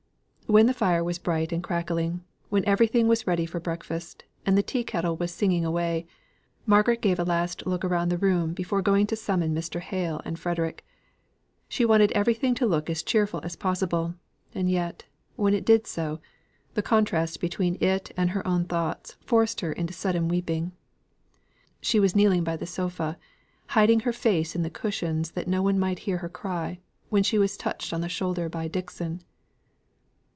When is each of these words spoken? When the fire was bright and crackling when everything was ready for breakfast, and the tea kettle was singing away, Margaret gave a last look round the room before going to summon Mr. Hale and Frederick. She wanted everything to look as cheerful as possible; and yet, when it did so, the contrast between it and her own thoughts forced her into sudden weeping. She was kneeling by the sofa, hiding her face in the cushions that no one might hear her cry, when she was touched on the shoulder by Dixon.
When 0.47 0.65
the 0.65 0.73
fire 0.73 1.01
was 1.01 1.17
bright 1.17 1.53
and 1.53 1.63
crackling 1.63 2.25
when 2.49 2.65
everything 2.65 3.07
was 3.07 3.25
ready 3.25 3.45
for 3.45 3.61
breakfast, 3.61 4.25
and 4.45 4.57
the 4.57 4.61
tea 4.61 4.83
kettle 4.83 5.15
was 5.15 5.31
singing 5.33 5.63
away, 5.63 6.05
Margaret 6.65 7.01
gave 7.01 7.19
a 7.19 7.23
last 7.23 7.65
look 7.65 7.85
round 7.85 8.11
the 8.11 8.17
room 8.17 8.53
before 8.53 8.81
going 8.81 9.07
to 9.07 9.15
summon 9.15 9.55
Mr. 9.55 9.79
Hale 9.79 10.19
and 10.25 10.37
Frederick. 10.37 10.85
She 11.69 11.85
wanted 11.85 12.11
everything 12.11 12.53
to 12.55 12.65
look 12.65 12.89
as 12.89 13.01
cheerful 13.01 13.39
as 13.45 13.55
possible; 13.55 14.15
and 14.53 14.69
yet, 14.69 15.05
when 15.37 15.53
it 15.53 15.63
did 15.63 15.87
so, 15.87 16.19
the 16.73 16.81
contrast 16.81 17.39
between 17.39 17.81
it 17.81 18.11
and 18.17 18.31
her 18.31 18.45
own 18.45 18.65
thoughts 18.65 19.15
forced 19.21 19.61
her 19.61 19.71
into 19.71 19.93
sudden 19.93 20.27
weeping. 20.27 20.73
She 21.79 21.97
was 21.97 22.13
kneeling 22.13 22.43
by 22.43 22.57
the 22.57 22.67
sofa, 22.67 23.17
hiding 23.67 24.01
her 24.01 24.11
face 24.11 24.53
in 24.53 24.63
the 24.63 24.69
cushions 24.69 25.31
that 25.31 25.47
no 25.47 25.63
one 25.63 25.79
might 25.79 25.99
hear 25.99 26.17
her 26.17 26.27
cry, 26.27 26.79
when 27.07 27.23
she 27.23 27.37
was 27.37 27.55
touched 27.55 27.93
on 27.93 28.01
the 28.01 28.09
shoulder 28.09 28.49
by 28.49 28.67
Dixon. 28.67 29.21